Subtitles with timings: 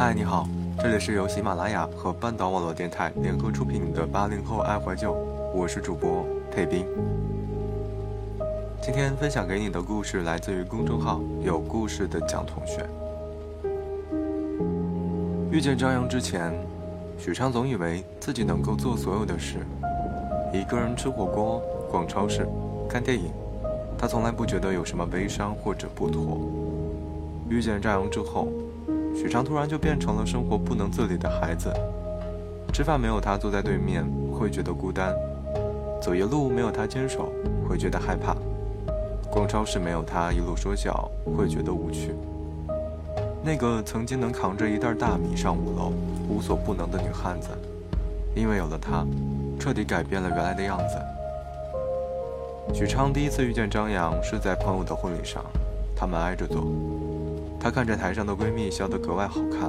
[0.00, 0.48] 嗨，你好，
[0.78, 5.12] 这里是由喜马拉雅和半岛网络电台联合出品的八零后爱怀旧，
[5.54, 6.86] 我是主播佩斌。
[8.80, 12.88] 今天分享给你的故事来自于公众号有故事的蒋同学。
[15.50, 16.50] 遇见张扬之前，
[17.18, 19.58] 许昌总以为自己能够做所有的事，
[20.50, 21.60] 一个人吃火锅、
[21.90, 22.48] 逛超市、
[22.88, 23.30] 看电影，
[23.98, 26.40] 他从来不觉得有什么悲伤或者不妥。
[27.50, 28.48] 遇见张扬之后。
[29.20, 31.70] 许昌突然就变成了生活不能自理的孩子，
[32.72, 35.14] 吃饭没有他坐在对面会觉得孤单，
[36.00, 37.30] 走夜路没有他坚守
[37.68, 38.34] 会觉得害怕，
[39.30, 42.14] 逛超市没有他一路说笑会觉得无趣。
[43.44, 45.92] 那个曾经能扛着一袋大米上五楼
[46.26, 47.50] 无所不能的女汉子，
[48.34, 49.06] 因为有了他，
[49.58, 52.74] 彻底改变了原来的样子。
[52.74, 55.44] 许昌第一次遇见张扬是在朋友的婚礼上，
[55.94, 56.64] 他们挨着坐。
[57.62, 59.68] 她看着台上的闺蜜笑得格外好看，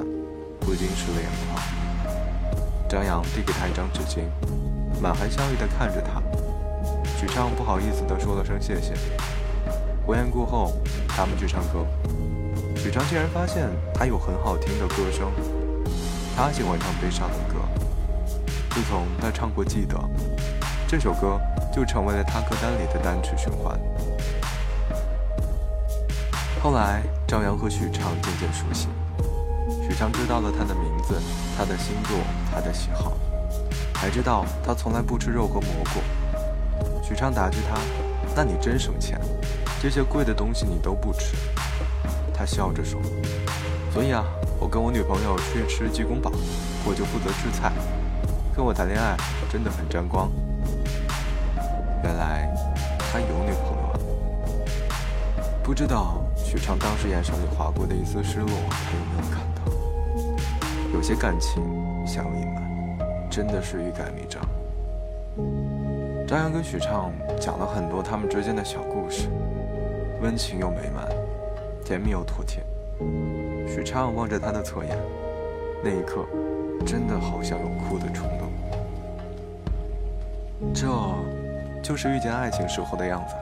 [0.62, 1.62] 不禁湿了眼眶。
[2.88, 4.22] 张扬递给她一张纸巾，
[5.02, 6.24] 满含笑意地看着她。
[7.20, 8.94] 许昌不好意思地说了声谢谢。
[10.08, 10.72] 婚宴过后，
[11.06, 11.86] 他们去唱歌。
[12.78, 15.30] 许昌竟然发现她有很好听的歌声，
[16.36, 17.60] 他喜欢唱悲伤的歌。
[18.70, 19.96] 自从他唱过《记得》，
[20.88, 21.38] 这首歌
[21.76, 23.78] 就成为了他歌单里的单曲循环。
[26.64, 27.04] 后来。
[27.32, 28.90] 张扬和许昌渐渐熟悉，
[29.82, 31.16] 许昌知道了他的名字、
[31.58, 32.18] 他的星座、
[32.54, 33.14] 他的喜好，
[33.94, 36.02] 还知道他从来不吃肉和蘑菇。
[37.02, 37.80] 许昌打趣他
[38.36, 39.18] ：“那你真省钱，
[39.82, 41.38] 这些贵的东西你都不吃。”
[42.36, 43.00] 他笑着说
[43.94, 44.26] ：“所以啊，
[44.60, 46.30] 我跟我女朋友去吃鸡公煲，
[46.84, 47.72] 我就负责吃菜。
[48.54, 49.16] 跟我谈恋爱
[49.50, 50.30] 真的很沾光。”
[52.04, 52.54] 原来
[53.00, 53.96] 他有女朋友啊，
[55.64, 56.22] 不知道。
[56.52, 59.62] 许昌当时眼神里划过的一丝失落，他有没有看到？
[60.94, 61.64] 有些感情
[62.06, 63.00] 想要隐瞒，
[63.30, 64.46] 真的是欲盖弥彰。
[66.28, 69.30] 张扬跟许昌讲了很多他们之间的小故事，
[70.22, 71.08] 温情又美满，
[71.86, 72.62] 甜蜜又妥帖。
[73.66, 74.98] 许昌望着他的侧颜，
[75.82, 76.26] 那一刻，
[76.86, 78.52] 真的好像有哭的冲动。
[80.74, 80.86] 这，
[81.82, 83.36] 就是遇见爱情时候的样子，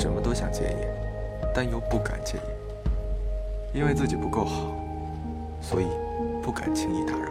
[0.00, 1.07] 什么都想介意。
[1.54, 4.74] 但又不敢介意，因为自己不够好，
[5.60, 5.86] 所以
[6.42, 7.28] 不敢轻易打扰。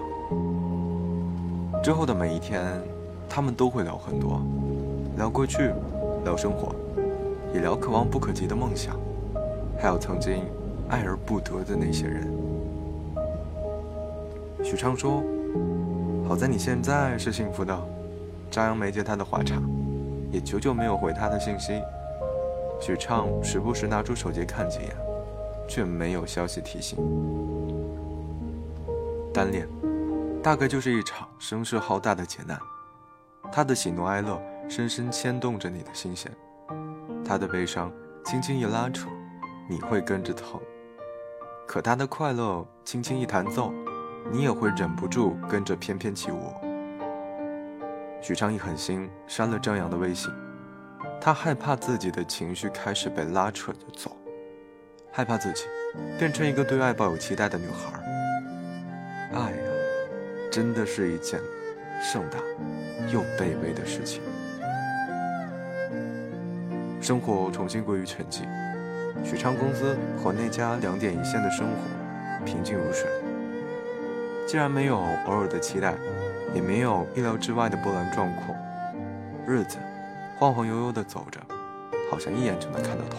[1.81, 2.63] 之后的每一天，
[3.29, 4.41] 他们都会聊很多，
[5.15, 5.71] 聊过去，
[6.25, 6.75] 聊生活，
[7.53, 8.99] 也聊可望不可及的梦想，
[9.79, 10.43] 还有曾经
[10.89, 12.27] 爱而不得的那些人。
[14.63, 15.23] 许昌说
[16.27, 17.77] ：“好在你现在是幸福的。”
[18.49, 19.61] 张扬没接他的话茬，
[20.31, 21.81] 也久久没有回他的信息。
[22.79, 24.95] 许畅时不时拿出手机看几眼，
[25.67, 26.97] 却没有消息提醒。
[29.33, 29.67] 单恋，
[30.41, 32.57] 大概就是一场声势浩大的劫难。
[33.51, 36.31] 他的喜怒哀乐深深牵动着你的心弦，
[37.25, 37.91] 他的悲伤
[38.25, 39.07] 轻轻一拉扯，
[39.69, 40.59] 你会跟着疼；
[41.67, 43.73] 可他的快乐轻轻一弹奏，
[44.31, 46.53] 你也会忍不住跟着翩翩起舞。
[48.21, 50.31] 许昌一狠心删了张扬的微信。
[51.19, 54.15] 他害怕自己的情绪开始被拉扯着走，
[55.11, 55.63] 害怕自己
[56.17, 57.99] 变成一个对爱抱有期待的女孩。
[59.33, 59.57] 爱呀，
[60.49, 61.39] 真的是一件
[62.01, 62.37] 盛大
[63.11, 64.21] 又卑微的事情。
[67.01, 68.43] 生活重新归于沉寂，
[69.25, 73.09] 许昌公司和那家两点一线的生活平静如水。
[74.47, 75.93] 既然没有偶尔的期待，
[76.53, 78.55] 也没有意料之外的波澜壮阔，
[79.45, 79.77] 日子。
[80.39, 81.39] 晃晃悠悠地走着，
[82.11, 83.17] 好像一眼就能看到头。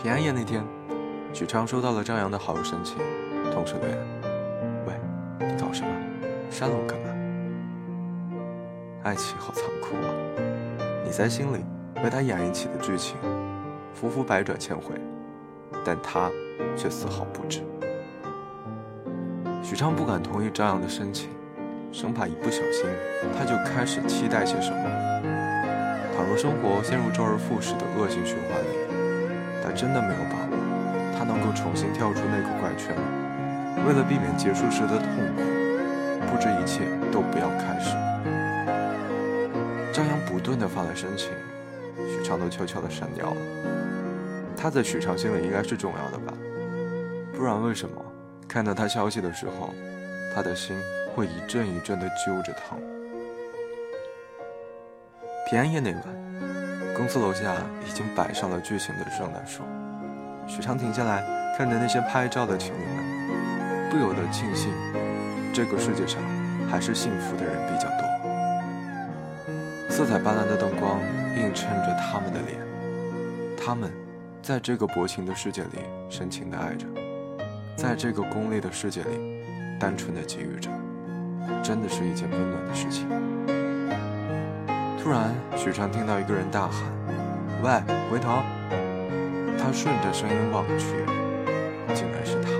[0.00, 0.64] 平安夜那天，
[1.32, 2.96] 许昌收到了张扬的好友申请，
[3.50, 3.90] 同时对
[4.86, 4.94] ：“喂，
[5.40, 5.90] 你搞什么？
[6.48, 7.06] 删了我干嘛？”
[9.02, 10.14] 爱情好残酷啊！
[11.04, 11.64] 你在心里
[12.04, 13.16] 为他演绎起的剧情，
[13.92, 14.94] 浮浮百转千回，
[15.84, 16.30] 但他
[16.76, 17.64] 却丝毫不知。
[19.60, 21.30] 许昌不敢同意张扬的申请。
[21.90, 22.84] 生怕一不小心，
[23.36, 24.84] 他就开始期待些什么。
[26.14, 28.68] 倘若生活陷入周而复始的恶性循环里，
[29.62, 30.56] 他真的没有把握，
[31.16, 32.94] 他能够重新跳出那个怪圈。
[33.86, 35.42] 为了避免结束时的痛苦，
[36.26, 37.96] 不知一切都不要开始。
[39.92, 41.30] 张扬不断的发来申请，
[41.96, 43.36] 许昌都悄悄的删掉了。
[44.56, 46.34] 他在许昌心里应该是重要的吧？
[47.32, 47.94] 不然为什么
[48.46, 49.72] 看到他消息的时候，
[50.34, 50.76] 他的心？
[51.18, 52.78] 会一阵一阵的揪着疼。
[55.50, 56.02] 平安夜那晚，
[56.94, 59.64] 公司楼下已经摆上了巨型的圣诞树，
[60.46, 64.70] 许昌停下来，看着那些拍照的情侣们，不由得庆幸，
[65.52, 66.22] 这个世界上
[66.70, 68.06] 还是幸福的人比较多。
[69.90, 71.00] 色彩斑斓的灯光
[71.36, 72.60] 映衬着他们的脸，
[73.56, 73.90] 他们
[74.40, 76.86] 在这个薄情的世界里深情的爱着，
[77.76, 79.42] 在这个功利的世界里
[79.80, 80.70] 单纯的给予着，
[81.62, 83.08] 真的是一件温暖的事情。
[85.02, 86.84] 突然，许昌听到一个人大喊
[87.62, 87.70] ：“喂，
[88.10, 88.42] 回头！”
[89.58, 91.04] 他顺着声音望去，
[91.94, 92.50] 竟然是他。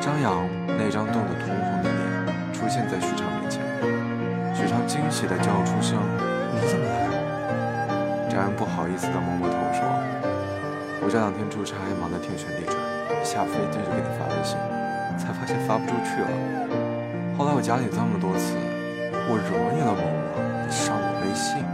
[0.00, 2.02] 张扬那张冻得通红的脸
[2.52, 3.62] 出现在许昌面前，
[4.54, 5.96] 许昌惊喜地叫出声
[6.52, 7.12] ：“你怎么来了？”
[8.28, 9.80] 张扬不好意思地摸摸头说
[11.04, 12.76] ：“我这两天出差，忙得天旋地转，
[13.22, 14.56] 下飞机就给你发微信，
[15.18, 16.91] 才发现发不出去了。
[17.38, 18.54] 后来我加你这么多次，
[19.28, 20.02] 我惹你了吗？
[20.66, 21.64] 你上我微信。”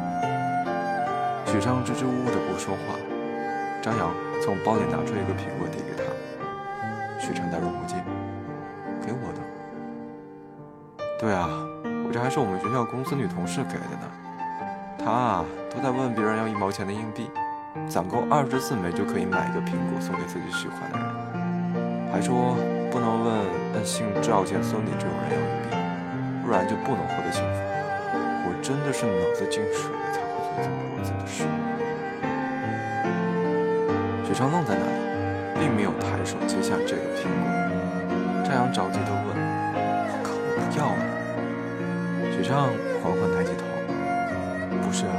[1.47, 2.95] 许昌支支吾吾的不说话。
[3.81, 4.11] 张扬
[4.43, 6.03] 从包里拿出一个苹果递给他，
[7.19, 7.97] 许昌戴入墨镜，
[9.01, 9.41] 给我的。
[11.19, 11.49] 对啊，
[12.07, 14.09] 我这还是我们学校公司女同事给的呢。
[14.99, 17.31] 她啊，都在问别人要一毛钱的硬币，
[17.89, 22.57] 攒够二十四枚就可以买一个苹果送给自己喜欢的人，还说
[22.91, 25.77] 不能问姓赵见孙李这种人要硬币，
[26.45, 27.61] 不然就不能获得幸福。
[28.45, 31.45] 我真的是脑子进水了才会做这么弱智的事。
[34.27, 34.93] 许昌愣在那里，
[35.61, 37.49] 并没有抬手接下这个苹果。
[38.45, 39.37] 张扬着急地问
[40.09, 40.99] ：“我靠，我不要啊！”
[42.33, 43.65] 许昌缓缓抬起头
[44.83, 45.13] ：“不是啊，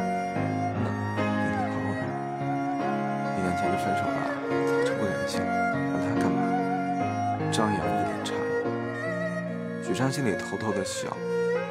[9.99, 10.01] 异。
[10.01, 11.09] 许昌心里偷偷的笑，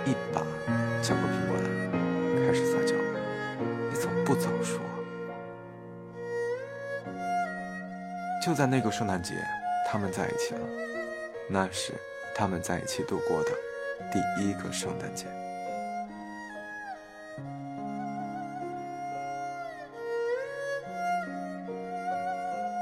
[0.04, 0.42] 一把
[1.02, 1.64] 抢过苹果来，
[2.46, 2.94] 开始撒娇
[3.90, 4.78] ：“你怎么不早说？”
[8.44, 9.32] 就在那个圣诞节，
[9.90, 10.60] 他们在一起了。
[11.48, 11.94] 那是
[12.34, 13.50] 他们在一起度过的
[14.12, 15.25] 第一个圣诞节。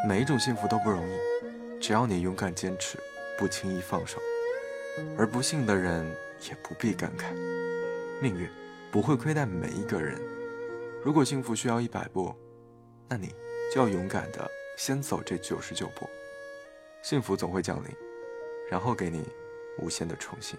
[0.08, 1.12] 每一种幸福都不容易，
[1.80, 2.98] 只要你勇敢坚持，
[3.38, 4.20] 不轻易放手。
[5.18, 6.04] 而不幸的人
[6.48, 7.32] 也不必感慨，
[8.20, 8.48] 命运
[8.90, 10.20] 不会亏待每一个人。
[11.04, 12.34] 如果幸福需要一百步，
[13.08, 13.34] 那你
[13.72, 14.50] 就要勇敢的。
[14.76, 16.06] 先走这九十九步，
[17.02, 17.90] 幸福总会降临，
[18.70, 19.26] 然后给你
[19.78, 20.58] 无限的宠幸。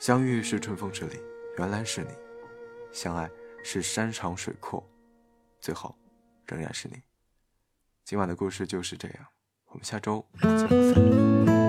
[0.00, 1.20] 相遇是春风十里，
[1.58, 2.08] 原来是你；
[2.90, 3.30] 相爱
[3.62, 4.84] 是山长水阔，
[5.60, 5.94] 最后
[6.46, 7.00] 仍然是你。
[8.04, 9.26] 今晚的故事就是这样，
[9.68, 11.63] 我们下周不见不散。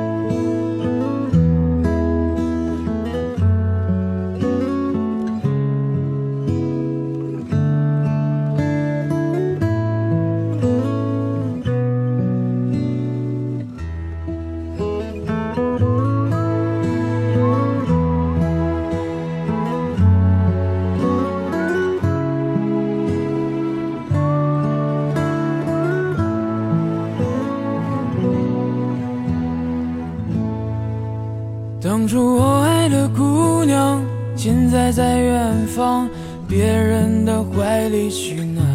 [35.76, 36.10] 方，
[36.48, 38.66] 别人的怀里取暖。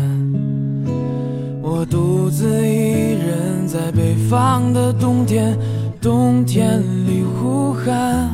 [1.62, 5.56] 我独自一人在北方的冬天，
[5.98, 8.28] 冬天里呼喊。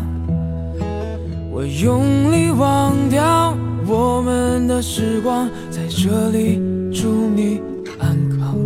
[1.53, 6.61] 我用力忘掉我们的时光，在这里
[6.93, 7.61] 祝你
[8.01, 8.57] 安康。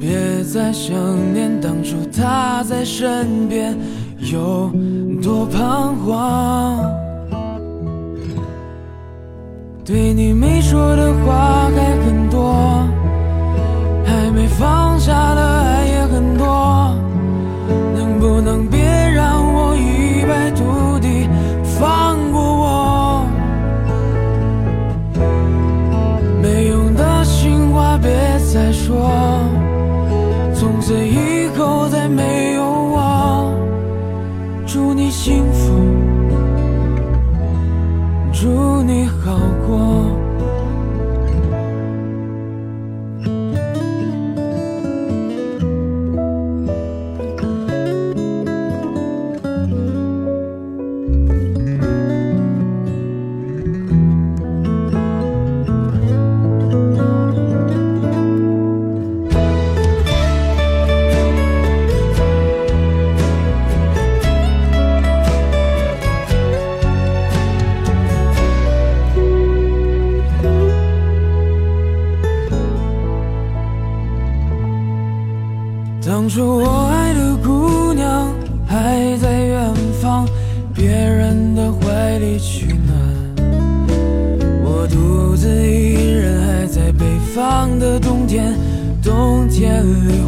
[0.00, 0.94] 别再想
[1.34, 3.76] 念当初他在身边。
[4.32, 4.70] 有
[5.22, 6.78] 多彷徨？
[9.86, 12.88] 对你没说的话还很多，
[14.06, 15.43] 还没放下的
[76.34, 78.28] 说我爱的姑娘
[78.66, 79.72] 还在远
[80.02, 80.26] 方，
[80.74, 82.98] 别人的怀里取暖。
[84.64, 88.52] 我独自一人还在北方的冬天，
[89.00, 90.24] 冬天里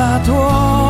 [0.00, 0.89] 洒脱？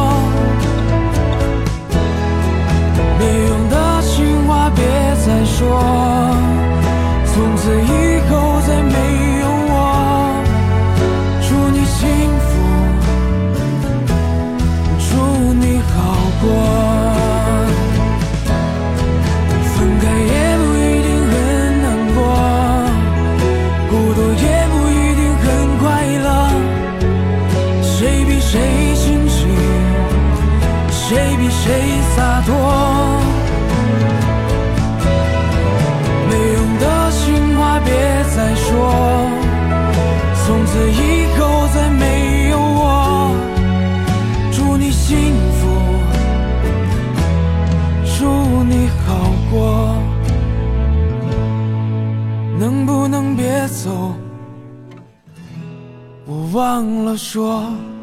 [56.80, 57.99] 忘了说。